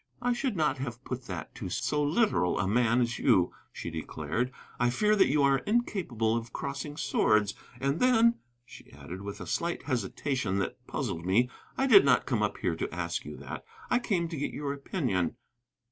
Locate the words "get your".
14.37-14.73